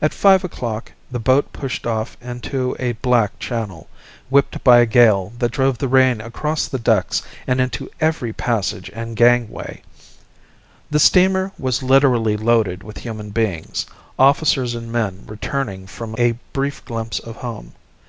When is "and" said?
7.46-7.60, 8.92-9.14, 14.74-14.90